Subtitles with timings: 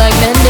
[0.00, 0.49] like Mendes.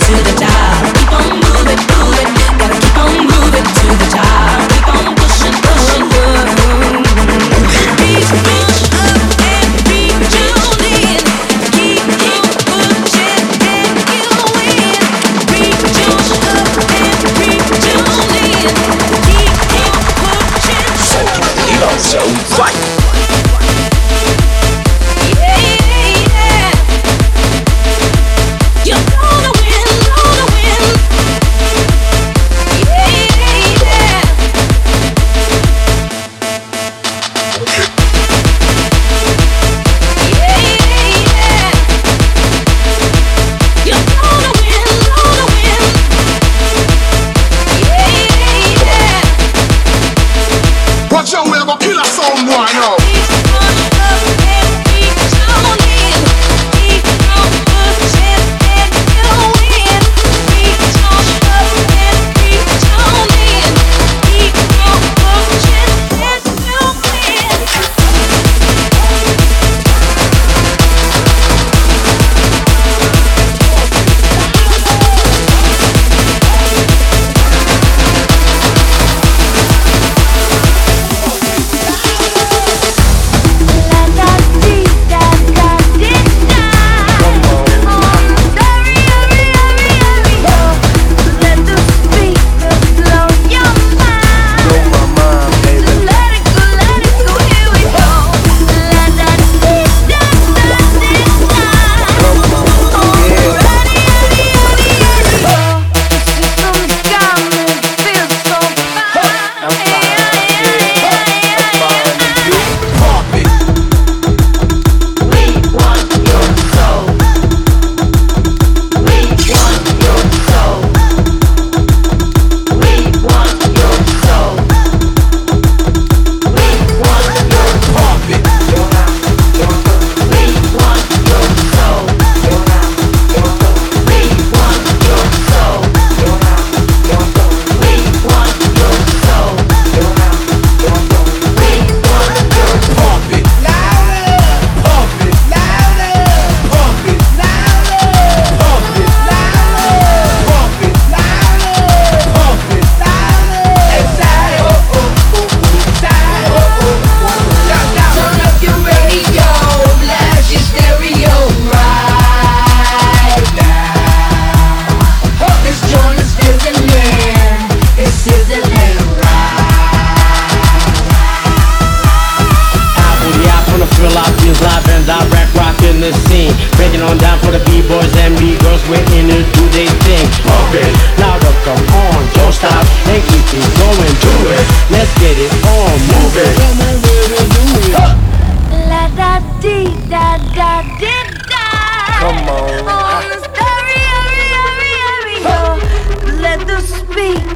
[0.00, 0.94] to the top.
[0.96, 2.30] Keep on moving, moving.
[2.58, 4.23] Gotta keep on moving to the top.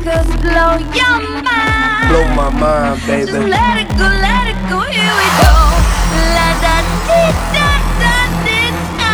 [0.08, 2.08] goes blow your mind.
[2.08, 3.26] Blow my mind, baby.
[3.28, 4.80] Just let it go, let it go.
[4.88, 5.54] Here we go.
[6.36, 7.22] La da di
[7.54, 7.68] da
[8.00, 8.60] da di
[8.96, 9.12] da.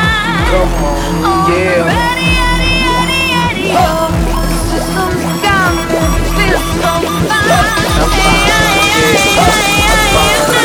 [0.51, 1.91] Come on, oh, yeah.
[1.91, 3.67] Ready, ready, ready, ready.
[3.75, 4.07] Oh,
[4.39, 6.93] it's just some kind of feels so
[7.27, 7.75] fine.
[8.15, 10.15] Hey, hey, hey, hey, hey,
[10.55, 10.64] hey.